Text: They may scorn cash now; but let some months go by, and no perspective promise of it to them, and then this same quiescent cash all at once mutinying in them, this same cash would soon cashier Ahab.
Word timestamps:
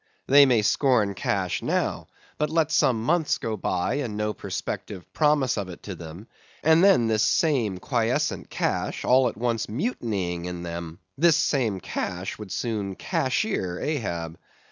They 0.25 0.47
may 0.47 0.63
scorn 0.63 1.13
cash 1.13 1.61
now; 1.61 2.07
but 2.39 2.49
let 2.49 2.71
some 2.71 3.03
months 3.03 3.37
go 3.37 3.55
by, 3.55 3.97
and 3.97 4.17
no 4.17 4.33
perspective 4.33 5.05
promise 5.13 5.59
of 5.59 5.69
it 5.69 5.83
to 5.83 5.93
them, 5.93 6.27
and 6.63 6.83
then 6.83 7.05
this 7.05 7.21
same 7.23 7.77
quiescent 7.77 8.49
cash 8.49 9.05
all 9.05 9.27
at 9.29 9.37
once 9.37 9.69
mutinying 9.69 10.45
in 10.45 10.63
them, 10.63 10.97
this 11.19 11.37
same 11.37 11.79
cash 11.79 12.39
would 12.39 12.51
soon 12.51 12.95
cashier 12.95 13.79
Ahab. 13.79 14.39